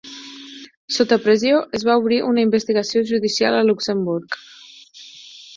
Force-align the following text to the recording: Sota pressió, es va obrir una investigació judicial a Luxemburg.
Sota 0.95 1.19
pressió, 1.25 1.59
es 1.79 1.85
va 1.89 1.97
obrir 2.01 2.19
una 2.29 2.45
investigació 2.47 3.05
judicial 3.13 3.59
a 3.59 3.63
Luxemburg. 3.71 4.41